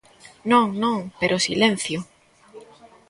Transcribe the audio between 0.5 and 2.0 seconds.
Non, non, pero silencio.